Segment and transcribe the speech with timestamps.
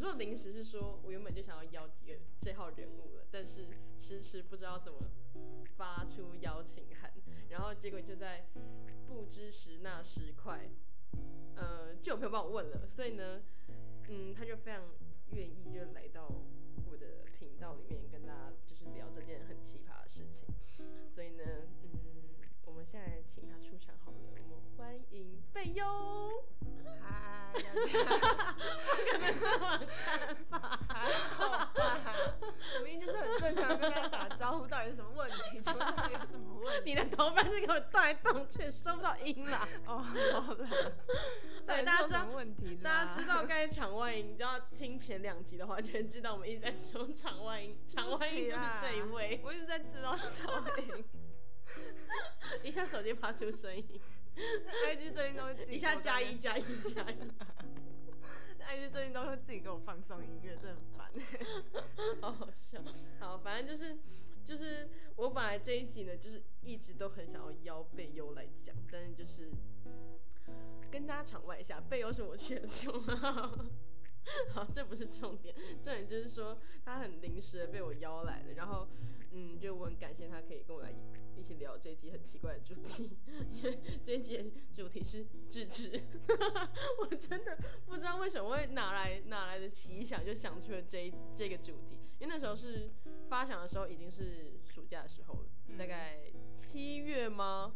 [0.00, 3.66] 说临时是说我原本就想要邀几个这号人物了，但是
[3.98, 4.98] 迟迟不知道怎么
[5.76, 7.12] 发出邀请函，
[7.50, 8.46] 然后结果就在
[9.06, 10.70] 不知时那时快，
[11.54, 13.42] 呃，就有朋友帮我问了，所以呢，
[14.08, 14.82] 嗯，他就非常
[15.32, 16.28] 愿意就来到
[16.88, 20.48] 我的频道里面跟大家就是聊这件很奇葩的事情，
[21.08, 21.44] 所以呢，
[21.82, 21.90] 嗯，
[22.64, 25.84] 我们现在请他出场好了，我们欢迎贝优。
[27.52, 27.60] 嗨，
[28.04, 31.72] 大家可能这么看法，还好吧？
[32.78, 35.60] 我明明就是很正常地跟大家打招呼，到底是什么问题？
[35.62, 36.90] 请问到底有什么问题？
[36.90, 39.66] 你的头发是给我动来动去，收不到音啦。
[39.86, 39.98] 哦，
[40.32, 40.68] 好了，
[41.66, 42.76] 对，大家知道问题？
[42.76, 49.40] 大家知道刚才场外音，你知道听前两集的话，就会知道我们一直在说场外音，场外音就是这一位。
[49.44, 51.04] 我一直在知道场外音，
[52.62, 54.00] 一下手机发出声音
[54.36, 57.14] ，IG 最近都会自己一下加一加一加一
[58.60, 61.12] ，IG 最近都会自己给我放送音乐，真的很烦，
[62.20, 62.80] 好好笑。
[63.18, 63.98] 好，反正就是
[64.44, 69.50] 就是我本来这一集呢，就是一直都很想要邀贝优来讲，但是就是
[70.90, 72.92] 跟大家场外一下，贝优是我选中。
[74.52, 78.86] 好，这不是重点，重点就是说他很临时的被我邀来的，然后
[79.32, 80.92] 嗯，就我很感谢他可以跟我来
[81.36, 83.16] 一起聊这一集很奇怪的主题，
[83.54, 86.00] 因 为这一集主题是智齿，
[87.00, 87.56] 我真的
[87.86, 92.90] 不知道为什么会哪来哪来的奇想，就想出了这这个主题，因为那时候是
[93.28, 96.20] 发想的时候已经是暑假的时候了，大概
[96.56, 97.74] 七月吗？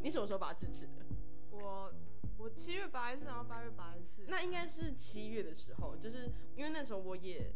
[0.00, 1.06] 你什么时候拔智齿的？
[1.50, 1.92] 我。
[2.36, 4.24] 我七月拔一次，然后八月拔一次。
[4.26, 7.54] 那应该是七月的时候，就是因为那时候我也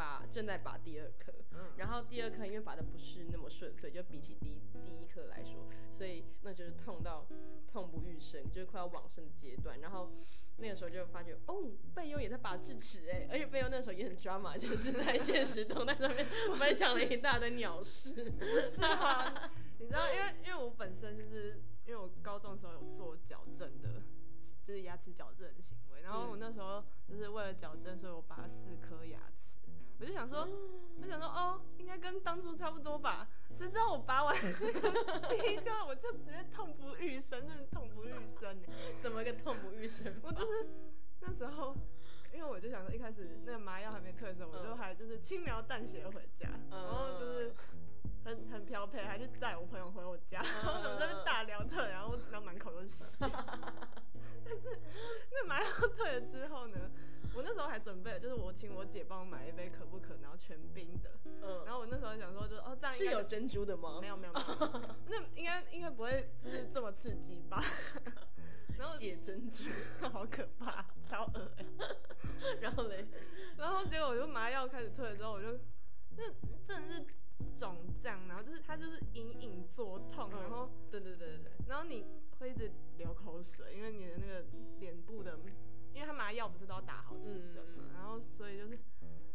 [0.00, 1.30] 拔，正在拔第二颗。
[1.52, 1.72] 嗯。
[1.76, 7.26] 然后第二颗因为拔的不是那么顺，所以就比起第第一颗来说，所以那就是痛到
[7.70, 9.78] 痛不欲生，就是快要往生的阶段。
[9.80, 10.10] 然后
[10.56, 16.26] 那个时候就发觉，哦，贝优也在拔智齿哎，而且贝优那时候也很抓马， 就是在现实动态上面
[16.58, 18.32] 分享了一大堆鸟事。
[18.62, 21.60] 是啊，你知道，因为因为我本身就是。
[21.86, 24.02] 因为我高中的时候有做矫正的，
[24.62, 26.02] 就是牙齿矫正的行为。
[26.02, 29.39] 然后我那时候就是为了矫正，所以我拔了四颗牙齿。
[30.00, 30.48] 我就想说，
[31.02, 33.28] 我想说，哦，应该跟当初差不多吧。
[33.52, 34.34] 谁知道我拔完
[35.28, 38.58] 第一个，我就直接痛不欲生，真的痛不欲生。
[39.00, 40.12] 怎么个痛不欲生？
[40.24, 40.68] 我就是
[41.20, 41.76] 那时候，
[42.32, 47.54] 因为我就想说，一开始那个麻药还没退的时候，我就还就是轻描淡写回家，然后就是。
[48.22, 53.24] 很很漂配，还是载我朋友回我家，然 后我们在那边大聊特聊，然后然后满口都是血。
[54.44, 54.78] 但是
[55.32, 55.66] 那麻药
[55.96, 56.90] 退了之后呢，
[57.34, 61.10] 我那时候还准备，就是我请我姐帮我买一杯可不可，然后全冰的。
[61.24, 61.62] 嗯。
[61.64, 62.94] 然后我那时候想说，就哦这样。
[62.94, 63.98] 是有珍珠的吗？
[64.00, 64.46] 没有没有没有。
[65.08, 67.62] 那应该应该不会就是这么刺激吧？
[68.78, 69.64] 然后血珍珠，
[70.08, 71.50] 好可怕，超恶
[72.60, 73.06] 然后嘞，
[73.58, 75.58] 然后结果我就麻药开始退了之后，我就
[76.16, 76.24] 那
[76.64, 77.06] 真的是。
[77.56, 82.04] 肿胀，然后就是它就是隐隐作痛，然后对对对对对，然后你
[82.38, 84.44] 会一直流口水，因为你的那个
[84.78, 85.38] 脸部的，
[86.00, 88.78] 因为他麻药不是都要打好几针嘛，然后所以就是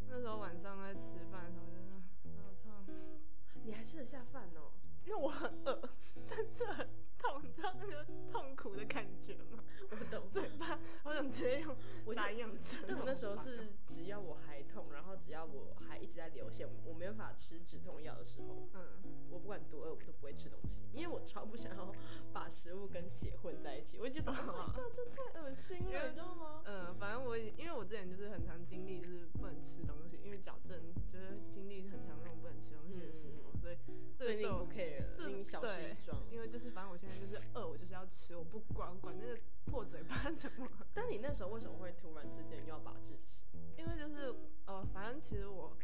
[0.10, 1.68] 那时候晚上在吃饭的时候
[2.24, 2.84] 就是好痛，
[3.64, 4.72] 你还吃得下饭哦？
[5.06, 5.80] 因为我很饿，
[6.28, 6.90] 但是很
[7.20, 9.64] 痛，你知道那个痛苦的感觉吗？
[9.92, 12.84] 我懂，嘴巴我想直接用打营养针。
[12.88, 13.76] 但我那时候是
[14.06, 19.02] 只要我还痛，然后只要我还一直在流血，我没办法吃止痛药的时候，嗯，
[19.32, 21.92] 我不管多饿我都不会吃东西，因为我超不想要
[22.32, 24.32] 把食物跟血混在一起，我觉得
[24.94, 26.62] 这太恶心了，你知道吗？
[26.68, 30.80] 嗯，反正我因为我之前就是很常经历就是不能吃东西，因为矫正
[31.12, 33.78] 就是经历很长那种不能吃东西的时候，所以
[34.16, 35.06] 最近不 care。
[35.16, 39.36] 这小事一桩，因为就是反正我现在就是饿，我就是要吃，我不管管那个
[39.66, 40.70] 破嘴巴怎么。
[40.94, 43.42] 但你那时候为什么会突然之间要拔智齿？
[43.78, 44.34] 因为就是
[44.66, 45.78] 呃，反正其实我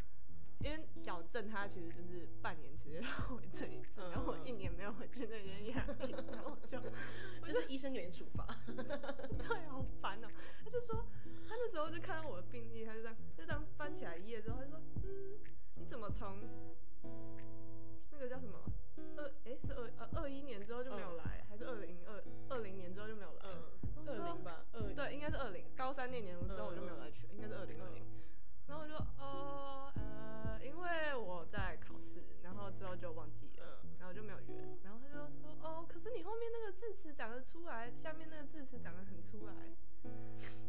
[0.63, 6.79] 因为矫正它其实就是半年其实要回诊一次，然后我一年没有回去那边牙医，然后就
[7.43, 10.27] 就是医生给你处罚， 对，好烦哦。
[10.63, 11.05] 他就说
[11.47, 15.39] 他那时候就看到我的病历，他就这样就这样翻起来一页之后，他就说嗯，
[15.75, 16.37] 你怎么从。
[18.13, 18.59] 那个叫什么？
[19.17, 21.20] 二哎是二呃二一年之后就没有来，
[37.11, 39.53] 长得出来，下面那个智齿长得很出来，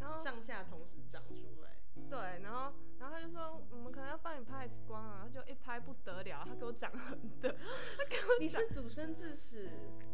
[0.01, 1.71] 然后上下同时长出来。
[2.09, 7.53] 对，然后，然后他就说，我们可能要帮你拍 X 光啊，然后就一拍不得了，他给我长横的，
[7.99, 9.71] 他给我你是祖生智齿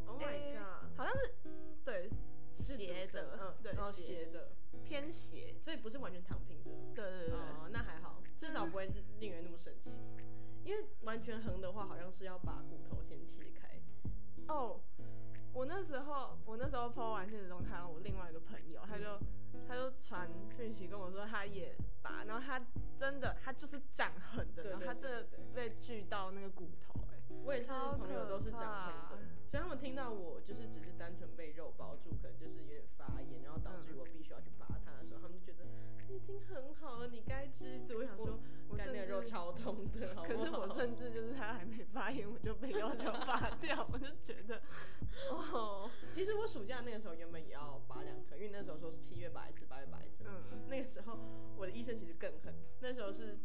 [0.07, 1.31] ，Oh my god，好像是，
[1.85, 2.11] 对，
[2.53, 4.51] 斜的，嗯，对，斜的，
[4.85, 6.71] 偏斜，所以不是完全躺平的。
[6.95, 8.91] 对对对，哦，那还好，至少不会
[9.21, 10.01] 令人那么生气。
[10.65, 13.81] 因为完全横的话，好像是要把骨头先切开。
[14.49, 14.81] 哦，
[15.53, 19.19] 我那时候，我那时候 po 完现实中看到我另外一个朋友，他就
[19.67, 22.65] 他就传讯息跟我说，他也拔，然后他
[22.97, 35.38] 真的，他就是长痕的，然后他真的被锯到那个骨头，哎，我也是朋友都是长痕的，所以他们听到我就是只是单纯被肉包住，可能就是有点发炎，然后导致我必须要去拔它的时候，他们
[36.09, 37.99] 已经很好了，你该知足。
[37.99, 38.39] 我想说，
[38.77, 44.63] 干那个肉超痛的， 好可是我甚至就是他还没发炎，我就被要求拔掉，我就觉得，
[45.31, 50.25] 哦，其实我暑假那个时候原本也要拔两颗，因为那时候说是七月拔一次，八月拔一次。
[50.27, 51.19] 嗯，那个时候
[51.57, 53.39] 我的医生其实更狠，那时候是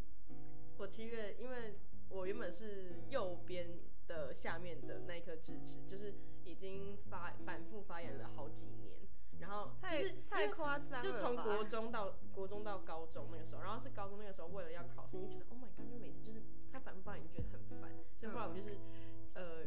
[0.78, 1.76] 我七月，因为
[2.10, 6.14] 我原本是右边的下面的那一颗智齿，就是
[6.44, 9.03] 已经发反复发炎了好几年。
[9.44, 16.42] 然后就是太夸张就从国中到国中到高中那个时候，然后是高中那个时候，为了要考试，你就觉得 Oh my God，就每次就是
[16.72, 17.92] 他反复发言，你觉得很烦。
[18.18, 18.78] 所以后来我就是，
[19.34, 19.66] 呃，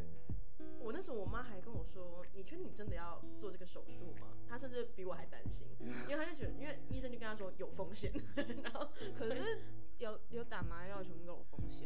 [0.81, 4.29] 我那时候我妈还跟我说，你确定你真的要做这个手术吗？
[4.49, 5.69] 她甚至比我还担心，
[6.09, 8.11] 因为她就觉得，因为医生就跟她说有风险。
[8.65, 9.61] 然后可是
[9.99, 11.86] 有有打麻药，全部都有风险。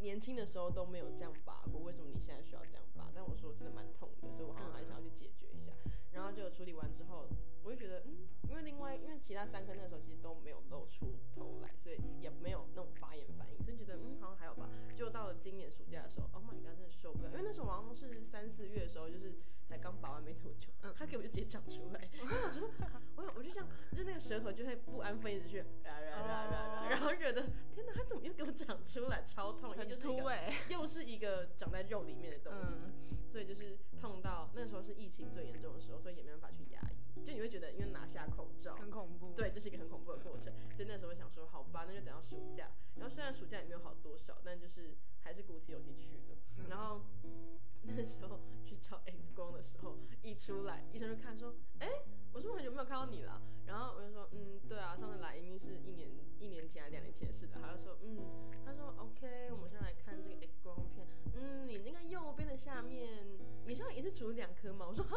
[0.00, 3.10] 年轻的时候都没有这样拔过，为什么你现在需要这样拔？
[3.14, 5.72] 但我说真的蛮痛的，所以我好像还想要去解决一下。
[6.12, 7.28] 然后就处理完之后，
[7.62, 14.68] 我就觉得，嗯，因为另外因为其他三颗那个时候其实都没有露出头来，所以也没有那种发炎反应，所以觉得嗯好像还有吧。
[14.96, 19.36] 就到了今年暑假的时候，Oh my god，真的受不了，因为那时候好像是三四月的时候，就是
[19.68, 22.08] 才刚拔完没多久，他给我就直接长出来。
[22.20, 22.70] 我说，
[23.16, 27.42] 我我就这样，就那个舌头就会不安分一直去，然后觉得
[27.74, 32.80] 天哪，它怎么又给我长出来，超痛，因为就是一个又是一个长在肉里面的东西，
[33.28, 40.52] 所以就是痛到那时候是疫情最严重的时候，所以也没办法去压抑，就你会觉得因为拿下口罩很恐怖，对，这是一个很恐怖的过程。
[40.74, 42.70] 所以那时候想说，好吧，那就等到暑假。
[42.96, 46.36] 然后虽然暑假也没有好多少，但就是还是鼓起勇气去了。
[46.68, 47.02] 然后
[47.82, 51.88] 那时候去照 X 光的时候，一出来医生就看说，哎，
[52.32, 53.40] 我是不是很久没有看到你了？
[53.66, 57.52] 然后我就说，嗯，对啊，上次来一定是一年一年前还是两年前的事了。
[57.60, 61.06] 他就说，嗯，他说 OK，我们现在来看这个 X 光片。
[61.34, 63.26] 嗯，你那个右边的下面，
[63.66, 64.86] 你上也是除了两颗吗？
[64.88, 65.16] 我说，哈，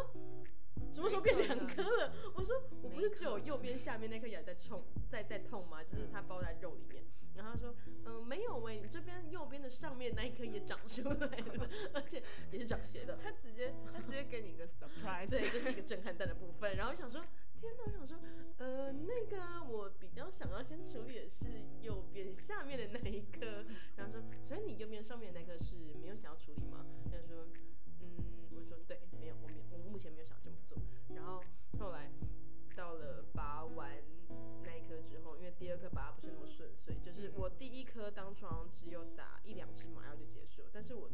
[0.92, 2.14] 什么时候变两颗了？
[2.36, 5.84] 我说，我不是只有右边下面那颗牙在痛，在在痛吗？
[5.84, 7.04] 就是它包在肉里面。
[7.34, 7.74] 然后他说，
[8.06, 12.22] 嗯，没有喂，你这边右边的上面那一颗也长出来了， 而且
[12.52, 13.18] 也是长斜的。
[13.24, 16.76] 他直接他直接给你一个 surprise，对，这是一个震撼弹的部分。
[16.76, 17.22] 然后我想说，
[17.58, 18.28] 天哪，我想说，
[18.58, 21.48] 呃，那个我比较想要先处理的是
[21.82, 23.64] 右边下面的那一颗。
[23.96, 26.86] 然后说，所以你右边上面那颗是没有想要处理吗？
[27.06, 27.48] 他说，
[31.82, 32.12] 后后来
[32.76, 33.90] 到了拔完
[34.64, 35.02] 那一颗。
[35.02, 41.10] 之后，因为第二颗拔不是那么顺遂，就是我第一颗当床只有打一两支麻药就结束，但是我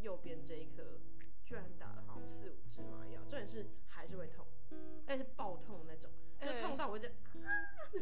[0.00, 1.00] 右边这一颗
[1.44, 4.46] 居然打了好像四五支麻药，重点是还是会痛，
[5.06, 6.10] 而且是爆痛那种，
[6.40, 7.08] 就痛到我就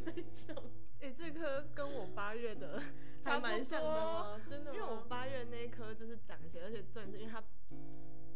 [0.04, 0.70] 那种。
[1.00, 2.82] 哎，这颗跟我八月的
[3.24, 4.40] 还蛮像的吗？
[4.48, 7.42] 真的，因为我八月那一颗就是长血，而且重点是因为它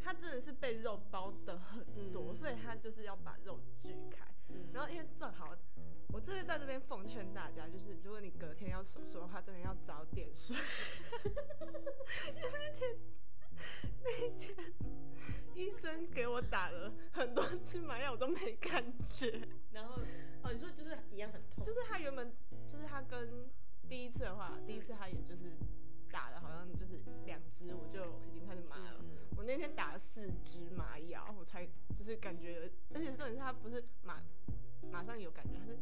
[0.08, 4.26] 它真的是被肉包的很多，所以它就是要把肉锯开，
[4.72, 5.54] 然后因为正好。
[6.10, 10.56] 我这是在这边奉劝大家，就是如果你隔天要手术的话，真的要早点睡。
[12.34, 12.96] 那天
[14.02, 14.74] 那天
[15.54, 19.46] 医生给我打了很多次麻药，我都没感觉。
[19.72, 20.00] 然后
[20.42, 22.32] 哦，你说就是一样很痛，就是他原本
[22.66, 23.50] 就是他跟
[23.86, 25.52] 第一次的话，第一次他也就是
[26.10, 29.04] 打了好像就是两只，我就已经开始麻了。
[29.48, 34.20] 我那天打了四支麻药，我才就是感觉，而且重点是他不是马。
[34.92, 35.76] 马上有感觉，它是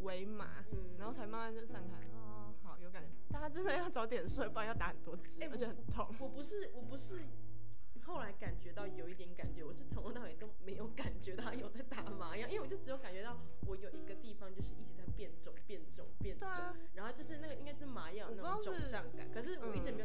[0.00, 0.64] 微麻，
[0.98, 2.08] 然后才慢慢就散开。
[2.12, 3.10] 哦，好有感觉。
[3.32, 6.12] 大家真的要早点睡，不然要打很多支，而且很痛。
[6.18, 7.20] 我不是，我不是，
[8.04, 16.48] 后来感觉到有一点感觉，我是从头到尾都没有感觉到有在打麻药，因为我就只有感觉到我有一个地方就是一直在变肿、变肿、变肿，
[16.94, 20.03] 然后就是那个应该是麻药那种肿胀感，可是我一直没有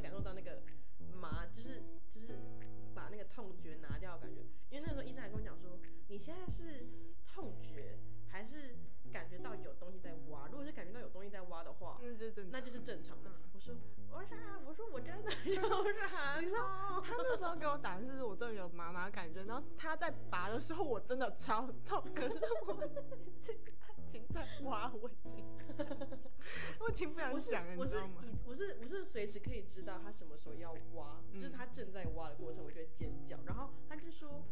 [3.40, 4.42] 痛觉拿掉的感觉。
[4.70, 6.88] 因为那时候医生还跟我讲说，你现在是
[7.26, 8.00] 痛觉。
[8.32, 8.78] 还是
[9.12, 10.46] 感觉到有东西在挖。
[10.50, 13.32] 如果是感觉到有东西在挖的话，那就正那就是正常的。
[13.56, 13.74] 我说
[14.08, 15.60] 我说我说我真的有
[16.08, 16.40] 啥？
[16.40, 23.58] 你知道他那时候给我打的是我真的有麻麻感觉，然后他在拔的时候我真的超痛，可是我已经
[24.10, 25.46] 经在挖， 我已经，
[26.80, 28.24] 我已经不想讲了，你知道吗？
[28.46, 33.38] 我是我是随时可以知道他什么时候要挖，就是他正在挖的过程，我就会尖叫。
[33.46, 34.44] 然后他就说：“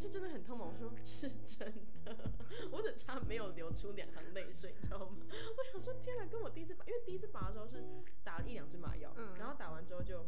[0.00, 1.72] 是真的很痛吗？”我说：“是真
[2.04, 2.30] 的。
[2.72, 5.16] ”我只差没有流出两行泪水，你知道吗？
[5.56, 7.82] 我想说，天哪，跟我第一次拔，因为第一次拔的时候是
[8.24, 10.26] 打了一两支麻药，然后打完之后就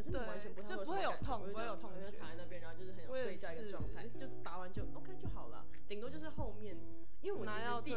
[0.00, 6.74] 可是你完全不就不会有痛，不会有痛，就躺在那边，然后就是很想睡觉一个状态，就拔完就 OK 就好了，顶多就是后面。
[7.20, 7.90] 因为我其实第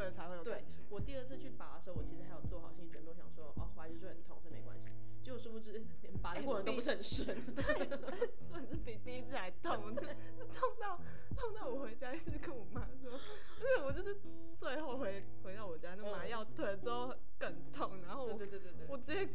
[0.44, 4.92] 对我第二次去拔的时候，我其实还有做好心理准备，我想说哦，怀疑是很痛，所以没关系。
[5.24, 7.64] 结果殊不知连拔的过程都不是很顺， 对，
[8.44, 11.00] 真的是比第一次还痛，是是痛到
[11.38, 14.18] 痛到我回家一直跟我妈说，而且我就是
[14.58, 19.30] 最后回回到我家，那麻药退了之后更痛，然后我对对对对，我直接。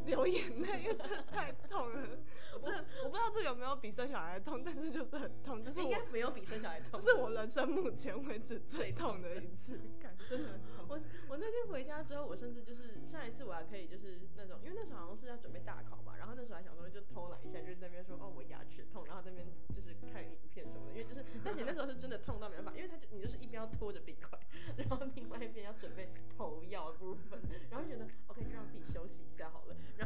[0.00, 2.18] 流眼泪，因为真的太痛了。
[2.54, 7.00] 我真的我不知道这有没有比生小孩痛，但是就是很痛，就是应该没有比生小孩痛。
[7.00, 10.86] 这是我人生目前为止最痛的一次，感真的很痛。
[10.88, 24.38] 我我那天回家之后，我甚至就是上一次我还可以就是那种，因为那时候好像是要准备大考吧，然后那时候还想说就偷懒一下，就是那边说哦我牙齿痛，然后那边就是看影片什么的，因为就是，但是那时候是真的痛到没办法，因为他就你就是一边要拖着冰块，
[24.76, 26.91] 然后另外一边要准备投药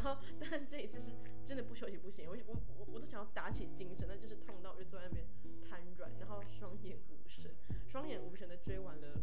[0.07, 1.13] 后， 但这一次是
[1.45, 5.27] 真的不休息不行，我我我我都想要打起精神，那就是痛到我就坐在那边
[5.69, 7.51] 瘫软，然后双眼无神，
[7.87, 9.21] 双眼无神的追完了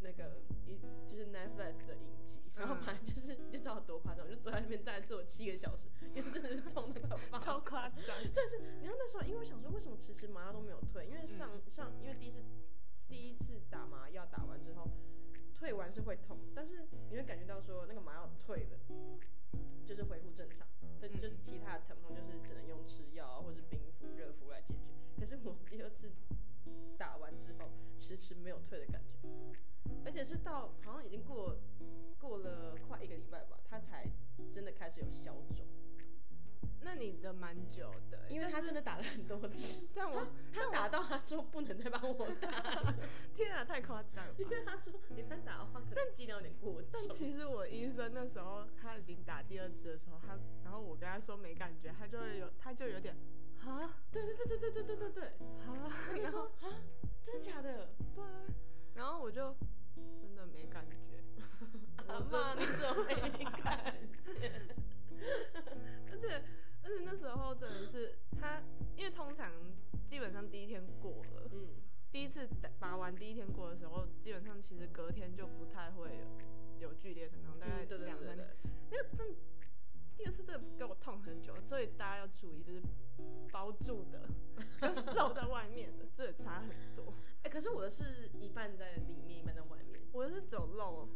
[0.00, 8.16] 那个一就是 Netflix 的影集，然后反正就是就知道多夸张，我就坐在那边大概坐了七个小时，因为真的是痛到爆， 超夸张。
[8.32, 12.42] 就是你知道那时候，因为我想说为什么迟迟麻药都没有退，因为上上因为第一次
[13.08, 14.88] 第一次打麻药打完之后
[15.58, 18.78] 退完是会痛，但是你会感觉到说那个麻药退了。
[19.84, 20.66] 就是恢复正常，
[21.00, 25.18] 所以就是其他的疼痛就是只能用吃药啊，或者冰敷、热敷来解决。
[25.18, 26.12] 可是我第二次
[26.98, 29.26] 打完之后，迟迟没有退的感觉，
[30.04, 31.56] 而且是到好像已经过
[32.20, 34.06] 过了快一个礼拜吧，它才
[34.52, 35.66] 真的开始有消肿。
[36.88, 42.94] 那你的蛮久的，因为他真的打了很多次， 但我 他打到他说不能再帮我打，
[43.34, 44.32] 天啊，太夸张了！
[44.38, 46.90] 因为他说你再打的话，可能剂量有点过重。
[46.90, 53.14] 但其实我医生那时候他已经打第二支的时候，他然后我跟他说没感觉，他就会有他就有点
[53.60, 55.24] 啊，对对对对对对对对对，
[55.66, 56.72] 啊，你说啊，
[57.22, 57.90] 真的假的？
[58.14, 58.24] 对，
[58.94, 59.54] 然后我就
[59.94, 61.22] 真的没感觉，
[62.06, 63.94] 阿妈你怎么没感
[64.40, 64.62] 觉？
[66.10, 66.42] 而且。
[66.88, 68.62] 但是那时候真的是他，
[68.96, 69.52] 因为通常
[70.06, 71.68] 基本上第一天过了，嗯，
[72.10, 76.18] 第一次拔完第一天过的时候，基本上其实隔天就不太会
[76.80, 78.56] 有剧烈疼痛，大概两三天。
[78.90, 79.36] 那个真
[80.16, 82.82] 第二次真的给我痛很久，所以大家要注意，就是
[83.52, 84.26] 包住的
[84.80, 87.12] 跟露在外面的，这也差很多。
[87.44, 91.06] 哎，可是我的是一半在里面，一半在外面，我的是走露，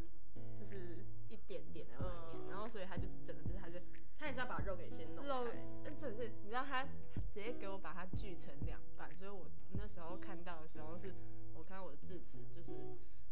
[0.60, 0.98] 就是
[1.30, 3.78] 一点点在外面，然后所以它就是整个就是它就。
[4.22, 5.50] 他也是要把肉给先弄开，
[5.84, 6.84] 嗯，真的是，你知道他
[7.28, 11.12] 直接给我把它锯成两半，所以我那时候看到的时候是，
[11.54, 12.70] 我看到我的智齿就是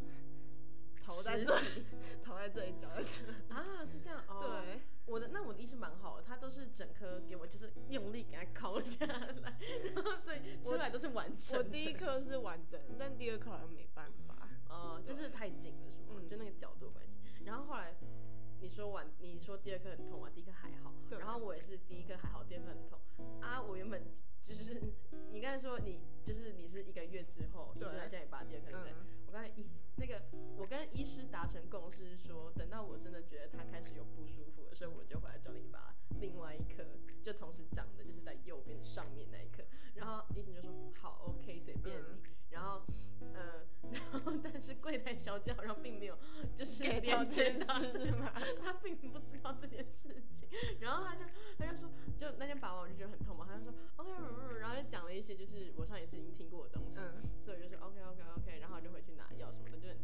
[1.01, 1.87] 头在这里，
[2.25, 4.65] 头在这里，脚在这里啊，是这样哦。
[4.65, 9.21] 对，我的那我的医生蛮好的，他都是整颗给我，就是用力给它抠下来，
[9.95, 11.57] 然后所以出来都是完整。
[11.57, 16.21] 我第一颗是完整，但第二颗好像没办法，哦，就是太紧了，是吗？
[16.29, 17.45] 就那个角度关系。
[17.45, 17.95] 然后后来。
[18.61, 22.99] 你说完，你说第二颗很痛啊，第一颗还好，然后我也是第一颗还好，第二颗很痛
[23.41, 23.61] 啊。
[23.61, 24.03] 我原本
[24.47, 24.81] 就是
[25.33, 28.93] 你刚才说你就是你是一个月之后医生来叫你拔第二颗，对不对？
[29.31, 30.21] 我刚才医那个
[30.57, 36.85] 我跟医师达成共识，说等到我真的觉得他开始有不舒服的时候，我就回来找你拔另外一颗，
[37.23, 39.63] 就同时长的就是在右边的上面那一颗。
[39.95, 42.21] 然后医生就说好，OK，随便你。
[42.51, 42.83] 然后。
[43.21, 46.19] 嗯，然后但是柜台小姐好像并没有
[46.57, 48.33] 就是了解到是吗？
[48.65, 50.49] 她并不知道这件事情，
[50.81, 51.25] 然后她就
[51.59, 54.11] 她就说，就那天拔完我就觉得很痛嘛，她就说 OK，
[54.59, 56.95] 然后就讲了一些就是我上一次已经听过的东西，
[57.45, 59.20] 所以我就说 OK OK OK，然后就回去拿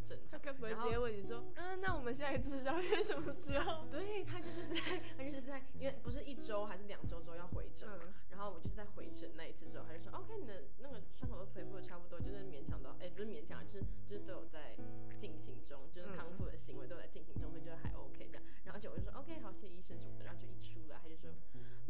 [0.07, 0.39] 正常。
[0.41, 3.85] 他不会直接问你说，嗯，那我们下一次要约什么时候？
[3.91, 4.77] 对他就是在
[5.19, 7.89] 他就是在因为不是一周还是两周之后要回诊，
[8.31, 13.11] 然后我就是在回诊那一次之后，他就说 OK，你的那个伤口都恢复的差不多，就是勉强到哎。
[13.17, 14.77] 不是勉强，就是就是都有在
[15.17, 18.43] 进行中，就是康复的行为都在进行中，所以就还 OK 这样。
[18.65, 20.25] 然后就我就说 OK 好，谢谢医生什么的。
[20.27, 20.47] 然后就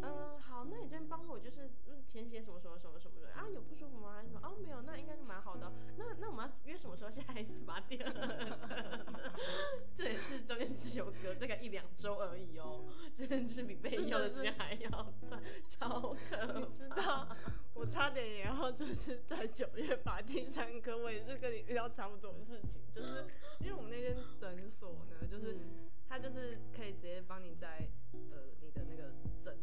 [0.03, 4.23] 嗯好，那你这边帮我就是嗯填写什么什么什么什么的啊，有不舒服吗？
[4.23, 5.73] 什么哦没有，那应该是蛮好的。
[5.97, 8.13] 那那我们要约什么时候下一次拔第二？
[9.95, 12.85] 这也是中间只有隔大概一两周而已哦，
[13.17, 14.91] 甚至比备用的时间还要
[15.29, 17.29] 短，超可你知道，
[17.75, 23.27] 我差点也要就是在九月拔第三颗，我也是跟你遇到差不多的事情，就是
[23.61, 25.57] 因为我们那间诊所呢，就是
[26.09, 29.57] 它就是可以直接帮你在呃你的那个诊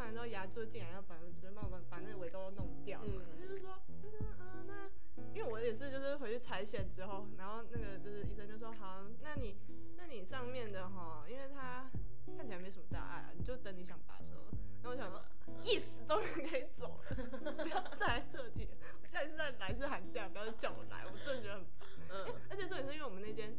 [0.00, 4.02] 看完之后，牙柱竟然要把就帮我把把那个尾都弄掉嘛，他就说嗯
[4.40, 4.88] 嗯那。
[5.34, 9.58] 因为我也是，就是回去采血之后，然后那个就是医生就说，好，那你
[9.98, 11.90] 那你上面的哈，因为它
[12.34, 14.40] 看起来没什么大碍啊，你就等你想拔的时候。
[14.82, 15.22] 然后我想说
[15.62, 18.70] ，yes，终于可以走了，不要再来这里，
[19.04, 21.88] 下一次再来是寒假，不要再叫我来，我真的觉得很烦。
[22.08, 23.54] 嗯，而且这也是因为我们那间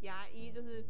[0.00, 0.84] 牙医就是。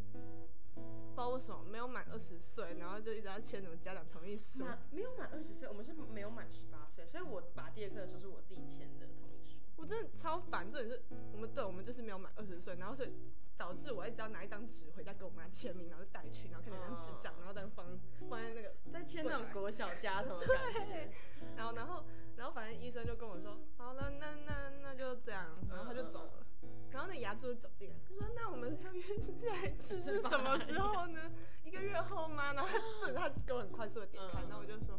[1.14, 4.64] 包什么没有满二十岁，然后就一直要签什么家长同意书。
[4.90, 9.56] 没有满二十岁，我们是没有满十八岁，所以我拔第二颗的时候是我自己签的同意书。
[9.76, 11.02] 我真的超烦，这里是
[11.32, 13.12] 我们对，我们就是没有满二十岁，然后所以
[13.56, 17.86] 导致我一直要拿一张纸回家给我妈签名，然后就带去，然后看那张纸张，然后再放
[18.28, 20.56] 放在那个在签那种国小家童的感
[20.86, 21.10] 觉。
[21.56, 22.04] 然后然后
[22.36, 26.46] 然后反正医生就跟我说，好了，那那那就这样，然后他就走了。
[26.90, 31.30] 然后那牙柱走进来，他说：“那我们要约下一次是什么时候呢？
[31.62, 32.70] 一个月后吗？”然后
[33.00, 34.98] 这他给我很快速的点开，然后我就说：“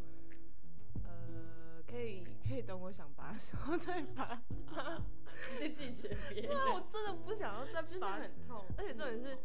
[1.03, 4.43] 呃，可以可以等我想拔的时候再拔。”
[5.47, 6.55] 直接拒绝别人。
[6.55, 8.65] 哇，我真的不想要再拔，很痛。
[8.77, 9.38] 而且重点是，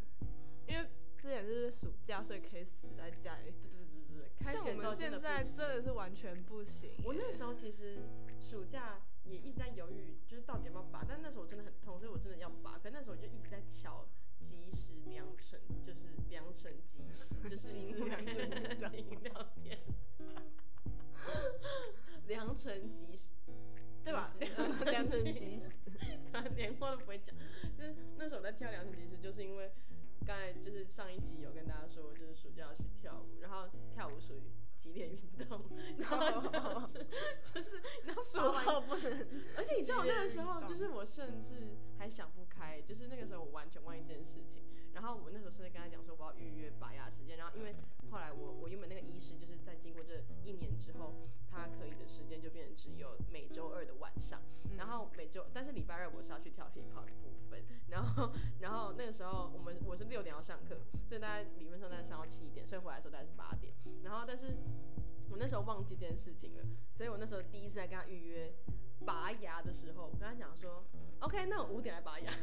[0.67, 0.87] 因为
[1.17, 3.51] 之前是暑假，所以可以死在家里。
[3.51, 6.93] 对对对对对，开学之后现在真的是完全不行。
[7.05, 8.03] 我那时候其实
[8.39, 9.01] 暑假。
[9.25, 11.05] 也一直在犹豫，就是到底要不要拔。
[11.09, 12.79] 但那时候我真的很痛，所以我真的要拔。
[12.79, 14.07] 可那时候我就一直在瞧
[14.41, 19.79] 即时良辰，就是良辰吉时，就是良辰吉时饮料店。
[22.27, 23.31] 良辰吉时，
[24.03, 24.29] 对吧？
[24.85, 25.73] 良辰吉时，
[26.33, 27.35] 他连话都不会讲。
[27.77, 29.71] 就 是那时候我在跳良辰吉时，就是因为
[30.27, 33.52] 刚才就是上一集有跟大家说，就是暑假要去跳舞，然后
[36.41, 37.07] 就是
[37.43, 44.63] 就是，然后说完不能，而且你知道那个时候，就是我甚至还想不开，就是那个时候我完全忘记这件事情。
[44.93, 47.75] 然后我那时候甚至跟他讲说我要预约拔牙时间，然后因为
[48.11, 51.15] 后来我我原本那个医师就是在经过这一年之后，
[51.51, 54.43] 他可以的时间就变成只有每周二的晚上，
[54.77, 63.73] 然后每周但是礼拜二我是要去跳 hip hop 的部分，然后然后那个时候我们我是六点要上课，所以大家理论上大家上到七点，所以回来的时候大概是八点，
[64.03, 64.59] 然后但是。
[65.33, 68.55] 我那时候忘记这件事情了，所以我那时候第一次在跟他预约
[69.07, 70.85] 拔牙的时候，我跟他讲说
[71.21, 72.31] ，OK，那我五点来拔牙。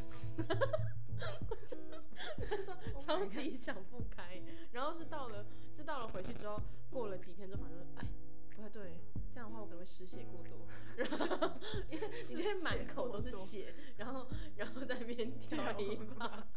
[2.50, 8.08] 他说 超级想不开，然后是到了是到了回去之后，过了几天之后，反正哎
[8.56, 8.98] 不太对，
[9.34, 10.66] 这样的话我可能会失血过多，
[10.98, 11.52] 然后
[11.92, 16.48] 因为你会满口都是血，然后然后在那边跳一把。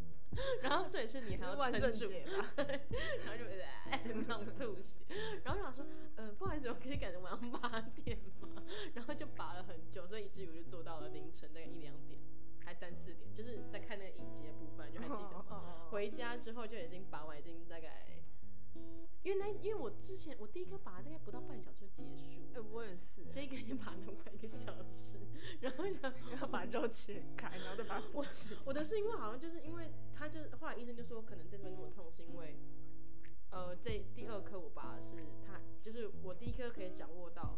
[0.63, 2.81] 然后这也是你还要撑住，对，
[3.25, 3.45] 然后就
[4.15, 5.05] 那种吐血，
[5.45, 5.85] 然后想说，
[6.17, 8.63] 呃，不好意思，我可以改成晚上八点吗？
[8.95, 12.19] 然后就拔了很久，所以以至于我就做到了凌晨大概一两点，
[12.65, 15.89] 还三四点，就是在看那个影集的部分，就还记得吗？
[15.91, 18.07] 回家之后就已经拔完，已经大概。
[19.23, 25.19] 因为那，因为我之前我第一颗拔大概不到半小时就结束，哎，我也是，这个已经拔了快一个小时，
[25.61, 28.25] 然后然后要把肉切开，然后再把它我
[28.65, 32.57] 我的是因为好像就是因为他就后来医生就说可能这边那么痛是因为，
[33.51, 37.57] 呃，这第二颗我拔的是他就是我第一颗可以掌握到。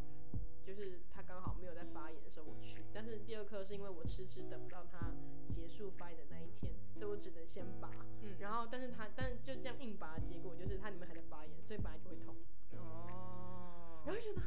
[0.64, 5.12] 就是他刚好没有在发言的时候我去，但是第二颗是因为我迟迟等不到他
[5.50, 7.90] 结束发言的那一天，所以我只能先拔。
[8.22, 12.34] 嗯，然后但是他但就这样硬拔，结果就是他里面还在发炎，所以本来就会痛。
[12.72, 14.02] 哦。
[14.06, 14.40] 然后觉得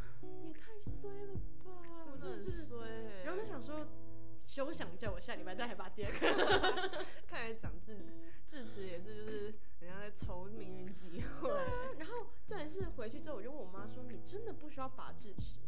[0.45, 3.23] 也太衰了吧，我真的是衰。
[3.23, 3.87] 然后他想说，
[4.43, 6.25] 休想叫我下礼拜再来拔第二颗。
[7.27, 7.97] 看来长智
[8.45, 9.53] 智齿也是就是。
[9.79, 11.49] 人家在抽命运机会。
[11.49, 15.59] 对啊，然后这然是回去之后，我就问我妈说：“你真的不需要拔智齿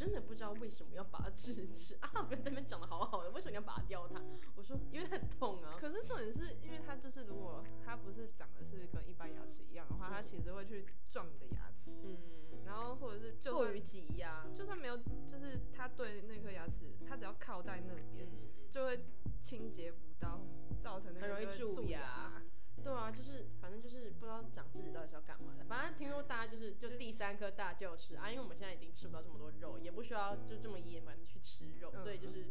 [0.00, 4.18] 真的不知道为什么要拔智齿啊，不是这边长得好好的，为什么你要拔掉它？”
[4.56, 11.90] 我说：“因为很痛啊。”可是重点是因为它就是如果它不是长的是跟一般牙齿一样的话，它其实会去撞你的牙齿。
[12.02, 12.16] 嗯。
[12.64, 18.26] 然后或者是就过于挤压，就算没有，就是它对那颗牙齿，它只要靠在那边，
[18.70, 19.04] 就会
[19.42, 20.40] 清洁不到，
[20.80, 22.40] 造成那个很容易蛀牙。
[22.82, 25.64] 对啊，就是反正就是不知道长智齿到底是要干嘛的。
[25.64, 32.50] 反正听说大家就是就第三颗大就吃啊，因为我们现在已经吃不到这么多肉，也不需要就这么野蛮的去吃肉，所以就是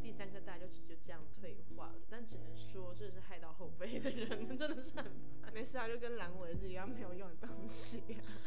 [0.00, 1.94] 第三颗大臼齿就这样退化了。
[2.08, 5.04] 但只能说，这是害到后背的人，真的是很
[5.42, 5.52] 烦。
[5.52, 8.02] 没事啊，就跟阑尾是一样没有用的东西。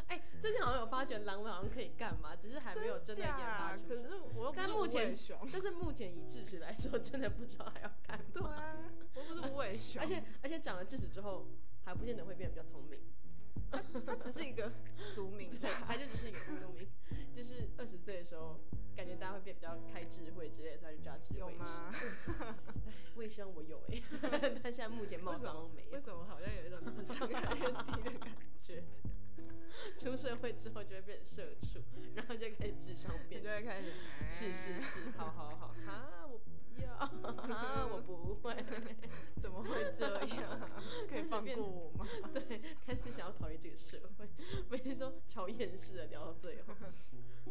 [0.08, 3.88] 哎，最近好像有发觉阑尾好像可以干嘛，只是还没有真的研发出。
[3.88, 5.14] 可是我但目前，
[5.50, 8.24] 但是目前以智齿来说，真的不知道还要干嘛。
[8.32, 8.76] 对啊，
[9.14, 10.00] 我不是无尾熊。
[10.02, 11.46] 而且而且长了智齿之后，
[11.84, 13.00] 还不见得会变得比较聪明。
[14.06, 14.70] 它只是一个
[15.14, 16.86] 俗名， 对，他就只是一个俗名。
[17.34, 18.60] 就是二十岁的时候，
[18.94, 21.40] 感觉大家会变比较开智慧之类的，所以就叫智慧。
[21.40, 21.94] 有吗？
[23.16, 24.02] 卫生我有哎，
[24.62, 25.90] 但现在目前貌似没有。
[25.92, 28.82] 为什么好像有一种智商越来越低的感觉？
[29.96, 31.82] 出社会之后就会变社畜，
[32.14, 33.92] 然后就开始智商变，就会开始。
[34.28, 38.54] 是是是，好好好，哈，我不要，啊， 我不会，
[39.40, 40.06] 怎么会这
[40.36, 40.70] 样？
[41.08, 42.06] 可以放过我吗？
[42.32, 44.26] 对，开始想要逃离这个社会，
[44.70, 46.74] 每天都超厌世的聊到最后。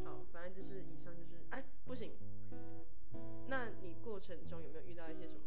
[0.03, 2.13] 好，反正就是以上就是，哎，不行，
[3.47, 5.41] 那你过程中有没有遇到一些什么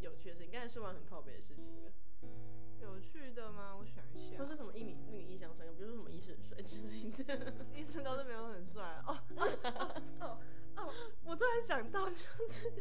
[0.00, 0.50] 有趣的事情？
[0.50, 1.90] 刚才说完很靠背的事情了。
[2.80, 3.74] 有趣的吗？
[3.76, 4.38] 我想一下。
[4.38, 5.72] 或是什么令你令你印象深刻？
[5.72, 7.54] 比如说什么医生很帅之类的。
[7.74, 9.16] 医生倒是没有很帅哦。
[11.68, 12.72] 想到，就是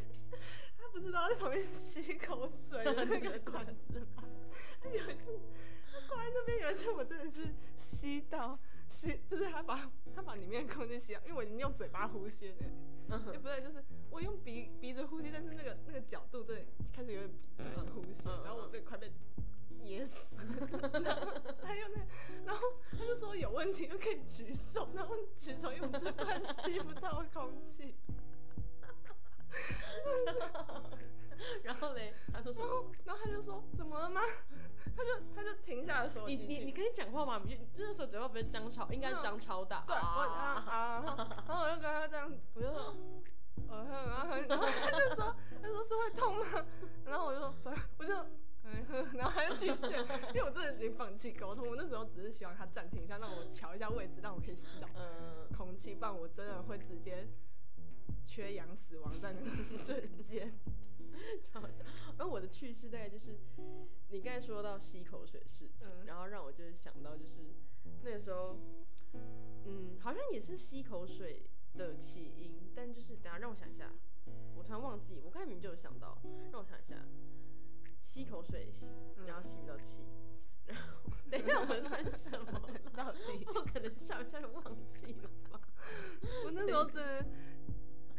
[0.78, 4.24] 他不知道在旁边吸口水的那个 管子吗？
[4.86, 5.38] 有一次
[5.92, 12.56] 他挂在那边，有一次我真的是吸到吸，就是他把他把里面的空气吸到，因为我已经用嘴巴呼吸了。
[13.34, 19.12] 也不对，就是我用鼻鼻子呼吸，但是那个那个角度对开始有点鼻子呼吸，然后我这快被。
[19.84, 20.18] 噎死，
[20.92, 22.02] 然后还有那，
[22.46, 27.96] 然后他就说有问题就可以举手，然后举手因为我这块吸不到空气，
[31.64, 32.92] 然后嘞，他说什么？
[33.06, 34.22] 然后他就说怎么了吗？
[34.96, 37.42] 他就他就停下来说，你你你可以讲话吗？
[37.46, 39.84] 你那时候嘴巴不是张超，应该是张超大。
[39.88, 41.04] 对，啊啊，
[41.48, 42.96] 然后我就跟他这样，我就说，
[43.70, 46.66] 呃，然后然后他就说，他说是会痛吗？
[47.06, 48.14] 然后我就说，我就。
[49.14, 49.94] 然后他就继续，
[50.34, 51.66] 因为我真的已经放弃沟通。
[51.70, 54.90] 我那时候只是希望他暂停一下，让我瞧一下位置，让我可以吸到
[55.56, 57.26] 空气，不然我真的会直接
[58.26, 59.50] 缺氧死亡在那个
[59.84, 60.54] 瞬间。
[61.42, 61.84] 超笑。
[62.18, 63.38] 而我的趣事大概就是，
[64.10, 67.56] 你刚才说到吸口水的事情，然后让我就是想到就是
[68.04, 68.58] 那个时候，
[69.66, 73.92] 嗯，好像也是吸口水的起因，但就是等下让我想一下，
[74.56, 76.96] 我突然忘记，我刚才明明就有想到，让我想一下。
[78.04, 78.72] 吸口水，
[79.26, 80.02] 然后吸不到气，
[80.66, 82.62] 然后等一下我在什么？
[82.96, 85.60] 到底我可能笑一下就忘记了吧？
[86.46, 87.26] 我那时候真的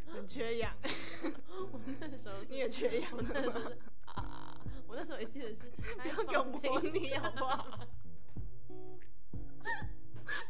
[0.08, 0.74] 很缺氧。
[1.72, 3.10] 我那时候你也缺氧。
[3.12, 7.88] 我那时候是啊，我那时候也记得是 不要给我模拟好不好？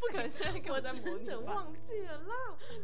[0.01, 2.35] 不可能现在给我在模拟我忘记了啦。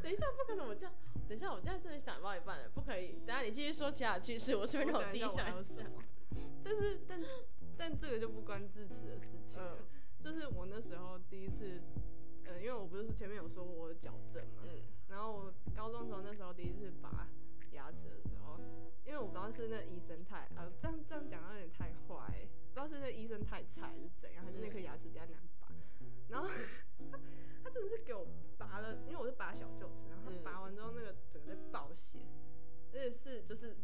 [0.03, 0.95] 等一下，不可能我这样。
[1.29, 3.19] 等一下，我在这里想到一半了，不可以。
[3.27, 5.85] 等下你继续说其他趣事，我顺便让我第一想一想。
[6.63, 7.21] 但是，但
[7.77, 9.77] 但这个就不关智齿的事情了。
[10.23, 11.83] 就是我那时候第一次，
[12.47, 14.81] 嗯，因为我不是前面有说过我的矫正嘛，嗯，
[15.15, 17.29] 然后我高中时候那时候第一次拔
[17.71, 18.59] 牙齿的时候，
[19.07, 25.69] 因为我不知道是那医生太，呃，这样这样讲有点太坏，不知道是那医生太菜还是怎样，还是那颗牙齿比较难拔。
[26.29, 27.17] 然后他
[27.63, 28.27] 他真的是给我
[28.59, 32.19] 拔了，因为我是拔小臼齿，然后拔完之后那个整个在爆血，
[32.93, 33.77] 而且是就是。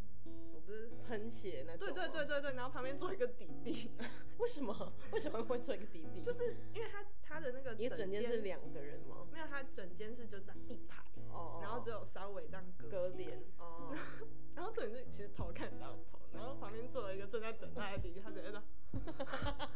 [0.52, 3.90] 我不是喷血那种，对对对对对，然后旁边做一个底地，
[4.36, 4.92] 为什么？
[5.12, 6.20] 为什么会做一个底地？
[6.20, 9.26] 就是因为他他的那个，你整间是两个人吗？
[9.32, 13.94] 没有，他整间是就在一排，哦，然后只有稍微这样隔隔点，哦，
[14.54, 18.62] 然后这里是其实头看到头，然后旁边坐了一个正在等待的弟弟，他直接说，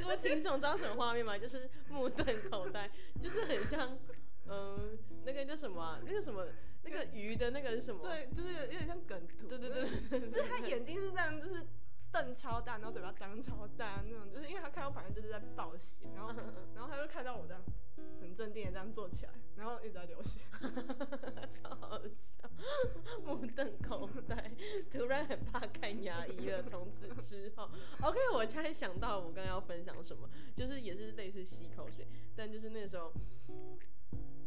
[0.00, 1.38] 各位听众知道什么画面吗？
[1.38, 3.98] 就是目瞪口呆，就是很像，
[4.46, 5.98] 嗯， 那个叫什么？
[6.04, 6.46] 那个什么？
[6.82, 8.06] 那个鱼的那个是什么？
[8.06, 9.48] 对，就是有点像梗图。
[9.48, 11.66] 对对对，就是他眼睛是这样，就是
[12.22, 16.32] 瞪超大，然后嘴巴张超大那种，就是因为他看到旁边就是在爆血，然后
[16.74, 17.62] 然后他就看到我这样
[18.20, 20.40] 很镇定的这样坐起来，然后一直在流血，
[21.52, 22.48] 超好笑，
[23.24, 24.50] 目瞪口呆，
[24.90, 26.62] 突然很怕看牙医了。
[26.62, 27.68] 从此之后，
[28.02, 33.12] OK，我才想到我刚刚要分享什么，就是也是类似吸口水，但就是那时候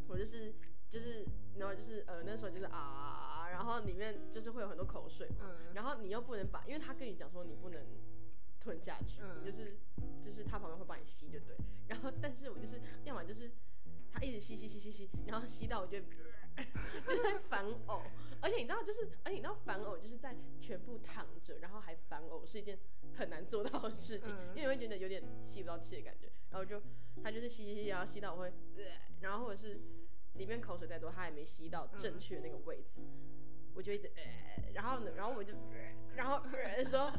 [0.08, 0.54] 我就是
[0.90, 1.26] 就是。
[1.58, 7.82] 然后就是呃那时候就是啊，然后里面就是会有很多口水嘛，然后你又不能把，因为他跟你讲说你不能
[8.60, 9.78] 吞下去，就是
[10.22, 11.56] 就是他旁边会帮你吸就对，
[11.88, 13.52] 然后但是我就是要么就是
[14.12, 16.00] 他一直吸吸吸吸吸，然后吸到我就
[17.08, 18.02] 就在反呕，
[18.42, 22.78] 而且你知道就是而且你知道反呕就是在全部躺着然后还反呕是一件
[23.14, 26.82] 很难做到的事情，因为你会觉得有点吸不到气的感觉，然后就
[27.24, 28.54] 他就是吸吸吸然后吸到我会，
[29.22, 29.80] 然后或者是。
[30.36, 33.39] 里面口水再多，他也没吸到正确的那个位置，我
[33.80, 35.54] 我就一直呃，然后呢，然后我就，
[36.14, 36.42] 然后
[36.76, 37.10] 的时候，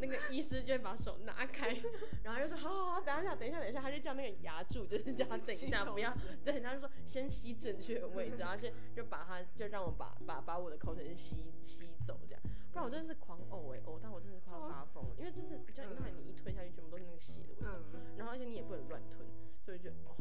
[0.00, 1.80] 那个医师就会把手拿开，
[2.24, 6.12] 然后就说好好好，等一下，等一下，等一下，他就叫那个牙柱，就是叫他等一下，不要，
[6.44, 17.78] 对，他就说先吸正确的位置，然后先就把他就让我把把把我的口水吸吸走这样，不然我真的是狂呕哎呕，但我真的快要发疯了，因为这是就因为你一吞下去，全部都是那个血的味道，
[18.16, 19.24] 然后而且你也不能乱吞，
[19.64, 20.16] 所以就哦。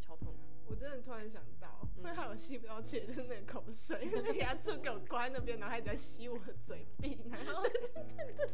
[0.00, 0.43] 超痛苦！
[0.66, 8.48] 我真的突然想到，会害我吸不到气，就是那个口水，那个牙柱给我关在那边，然后还在吸我的嘴壁，然后对对对对对，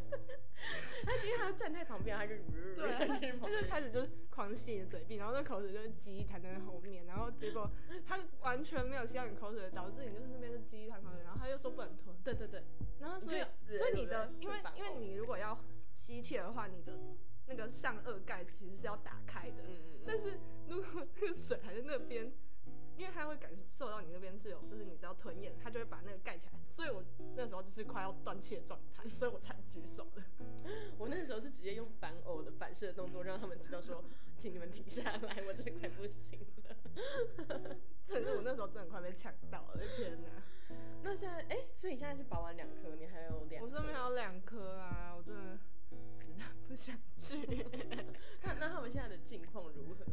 [1.04, 2.34] 他因为他站在旁边，他就
[2.76, 7.70] 对，他就开始就是狂吸你的嘴壁，然后那口水就是积弹在后面，然后结果
[8.06, 12.64] 他完全没有吸到你口水，导致你就是那边是积弹口水，然后他又说不能吞，对对对，
[12.98, 13.40] 然后所以
[13.78, 15.58] 所以你的，因为因为你如果要
[15.94, 16.92] 吸气的话，你的。
[17.50, 19.64] 那个上颚盖其实是要打开的，
[20.06, 22.32] 但是如果那个水还在那边，
[22.96, 26.52] 因为它会感受到你那边是有，就是你是要吞咽，它就会把那个盖起来。
[26.68, 27.02] 所以我
[27.34, 30.22] 那时候就是快要断气的状态，所以我才举手的。
[30.96, 34.04] 我那时候是直接用反呕的反射动作，让他们知道说，
[34.36, 36.76] 请你们停下来，我真的快不行了。
[38.04, 40.28] 真的，我那时候真的快被呛到了，天哪！
[41.02, 43.60] 那现在，哎，所以你现在是拔完两颗，你还有两？
[43.64, 45.58] 我上面还有两颗啊，我真的。
[46.68, 47.36] 不想去。
[48.42, 50.04] 那那他们现在的境况如何？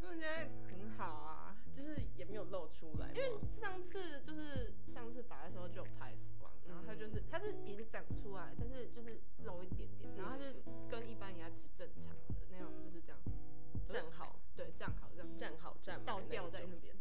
[0.00, 3.08] 他们现在很好啊，就是也没有露出来。
[3.12, 13.18] 因为上次就是上次拔的时候就有拍死光，然后它就是它是已经长出来，但是就是露一点点，然后它是跟一般牙齿正常的那种，就是这样
[13.86, 16.94] 站好，对，站好这样站好站倒吊在那边。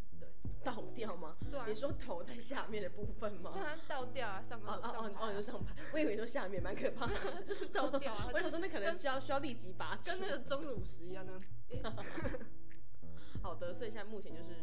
[0.63, 1.35] 倒掉吗？
[1.49, 1.65] 对啊。
[1.67, 3.51] 你说头在下面的部分吗？
[3.53, 5.75] 对啊，倒掉啊，上哦哦哦你说上排。
[5.93, 8.29] 我以为说下面蛮可怕的， 就是倒掉啊。
[8.33, 11.39] 我想说那可能就要需要立即拔跟那个钟乳石一样的。
[13.41, 14.55] 好的，所以现在目前就是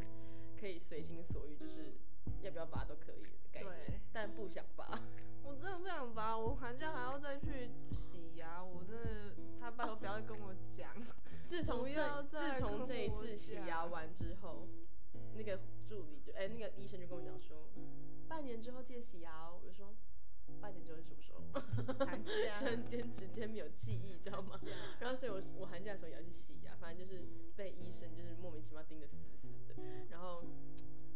[0.58, 1.94] 可以随心所欲，就是
[2.42, 5.00] 要不要拔都可以的概念，但不想拔。
[5.42, 10.90] 我真的不想拔，我寒假还要再去洗牙，我真的，他拜托不要跟我讲。
[11.46, 14.68] 自从这自从这一次洗牙完之后。
[15.34, 17.66] 那个助理就哎，那个医生就跟我讲说，
[18.28, 19.58] 半年之后记得洗牙哦。
[19.62, 19.94] 我就说，
[20.60, 22.04] 半年之后是什么时候？
[22.04, 22.52] 寒假。
[22.60, 24.58] 瞬间直接没有记忆，知道吗？
[25.00, 27.24] 然后所以我我寒假的时候也要去洗牙，反正就是
[27.56, 29.74] 被医生就是莫名其妙盯得死死的。
[30.10, 30.44] 然后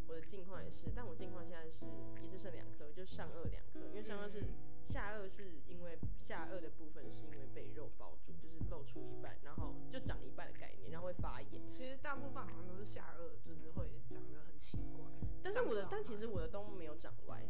[0.08, 1.84] 我的近况也是，但我近况现在是
[2.22, 4.44] 也是剩两颗，就上颚两颗，因为上颚是
[4.88, 11.68] 下颚是因为下颚的部分是因为被肉包住，就是露出一半，然后就长一半的概念，然后会发炎。
[11.68, 14.52] 其实大部分好像都是下颚，就是会长得很。
[14.62, 15.04] 奇怪，
[15.42, 17.42] 但是我的，但其实我的都没有长歪，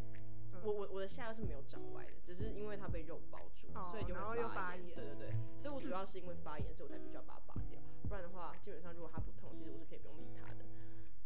[0.65, 4.95] 我我我的下颚是没有长歪的，只是因为它被肉包住，所以就会发炎。
[4.95, 10.65] 对对对，所以我主要是因为发炎，所以我才必须要把它拔掉，不然的话，基本上如果它不痛，其实我是可以不用理它的，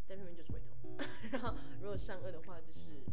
[0.09, 0.99] 但偏偏就是会痛。
[1.31, 3.05] 然后如果上颚的话，就是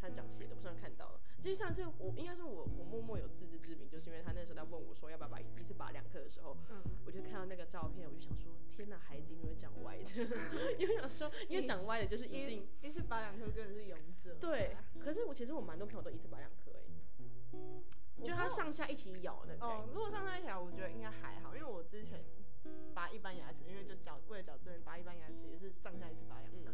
[0.00, 1.20] 它长血的，我上看到了。
[1.38, 10.10] 其实上次我应该是我我默默有自知之明，就是因为他那时候在问我说要不要拔一次拔两颗的时候，嗯，我就看到那个照片，我就想说天哪，孩子怎么会长歪的？
[10.78, 14.36] 因为想说，因为长歪的就是一定一次拔两颗，真的是勇者。
[14.40, 19.64] 对，可是我其实我蛮多朋友都一次拔两颗哎，就他上下一起咬那个。
[19.64, 22.22] 哦，如果上下一起咬，我觉得应该还好，因为我之前
[22.94, 26.70] 拔一般牙齿，因为就矫为了矫正拔一般牙齿也是上下一次拔两颗。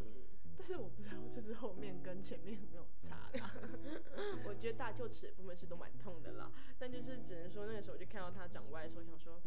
[0.59, 3.55] 但是我不知道，就是后面跟前面有没有差啦。
[4.47, 9.40] 我觉得大臼齿部分是都蛮痛的啦，但就是只能说那个时候就看到它长歪的时候，想说，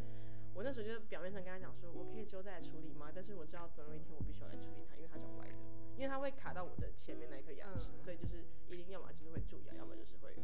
[0.53, 3.11] 我那时候就表面上跟他讲说，我可以之后再来处理吗？
[3.13, 5.55] 但是我知道总有一天我必须要来处理它，因为它长歪的，
[5.95, 10.35] 因为它会卡到我的前面那一颗牙齿，所以就是一定要么就是会蛀牙，要么就是会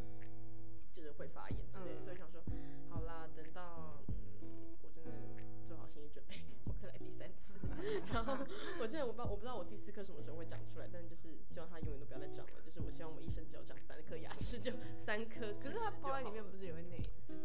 [0.92, 2.42] 就是会发炎之类的，所以想说，
[2.90, 4.16] 好啦，等到嗯，
[8.16, 8.38] 然后
[8.80, 12.62] 我记得我不我不知道我第四颗什么时候会长出来，但就是希望它永远都不要再长了。
[12.64, 14.72] 就是我希望我一生只有长三颗牙齿，就
[15.06, 15.54] 三颗。
[15.54, 16.98] 可是它包在里面不是也会内，
[17.28, 17.44] 就是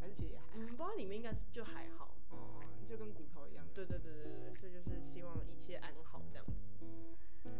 [0.00, 0.44] 还是其实也还。
[0.54, 2.14] 嗯，包在里面应该是就还好。
[2.30, 3.66] 哦，就跟骨头一样。
[3.74, 6.52] 对对对对对，所以就是希望一切安好这样子。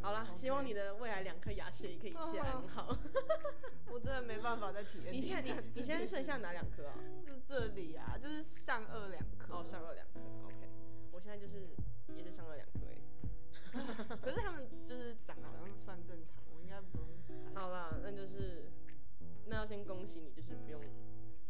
[0.03, 2.97] 好了，希望你的未来两颗牙齿也可以一切安好。
[3.90, 5.12] 我真的没办法再体验。
[5.12, 6.95] 你现在你你现在剩下哪两颗啊？
[7.27, 9.57] 就是这里啊，就是上颚两颗。
[9.57, 10.21] 哦，上颚两颗。
[11.20, 11.76] 我现在就是
[12.16, 12.96] 也是上了两颗诶，
[14.22, 17.54] 可是他们就是长得好像算正常，我应该不用。
[17.54, 18.70] 好了，那就是
[19.44, 20.80] 那要先恭喜你，就是不用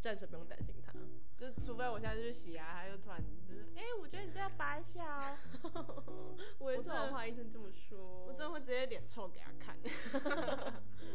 [0.00, 0.92] 暂时不用担心他，
[1.38, 5.38] 就是除非我现在就去洗牙，他又突然就是哎，我觉得你这样拔一下
[5.72, 6.36] 哦。
[6.58, 9.76] 我也是好怕医生这么说，我真的会直接脸臭给他看。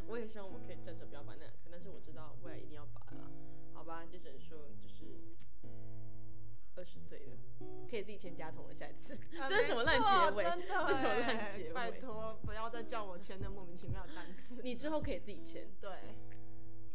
[0.08, 3.30] 我也希望我可以暂时不要拔那两颗，但是我知道未来一定要拔了，
[3.74, 5.36] 好吧，就只能说就是。
[6.76, 7.38] 二十岁了，
[7.90, 8.74] 可以自己签家同了。
[8.74, 10.44] 下一次， 这是什么烂结尾？
[10.44, 11.74] 真的，这什么烂结尾？
[11.74, 14.62] 拜托，不要再叫我签那莫名其妙的单词。
[14.64, 15.68] 你之后可以自己签。
[15.80, 15.92] 对。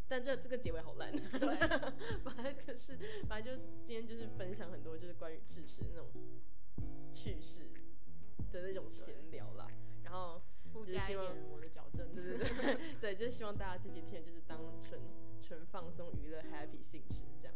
[0.06, 1.10] 但这这个结尾好烂。
[1.10, 1.56] 对。
[2.24, 6.08] 反正就是，反正就今天就是分享很多就是关于智齿那种
[7.12, 7.70] 趣事
[8.52, 9.66] 的那种闲聊啦。
[10.02, 10.42] 然后
[10.74, 15.00] 就是希望我的矫正，对对对，对，就是希望大家这几天就是当纯
[15.40, 17.54] 纯放松娱乐 happy 性质这样。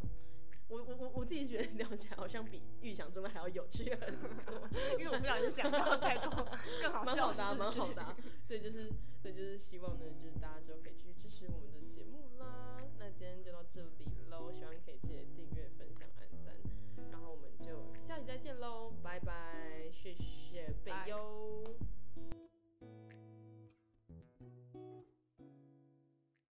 [0.67, 6.29] 我我我我自己觉得聊起来好像比预想中的还要有趣很多， 因为我不小心想到太多
[6.81, 8.15] 更好笑的，蛮好的，
[8.47, 12.81] 所以就是所以，就是希望呢，就是大家之后可以继续支持我们的节目啦。
[12.97, 16.55] 那今天就到这里喽，希望可以记得订阅、分享、按赞，
[17.11, 21.94] 然后我们就下期再见喽，拜拜，谢谢北优。